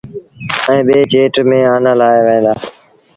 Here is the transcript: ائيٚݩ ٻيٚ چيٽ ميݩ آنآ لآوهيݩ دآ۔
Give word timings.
ائيٚݩ 0.67 0.85
ٻيٚ 0.87 1.07
چيٽ 1.11 1.33
ميݩ 1.49 1.69
آنآ 1.73 1.91
لآوهيݩ 1.99 2.43
دآ۔ 2.45 2.53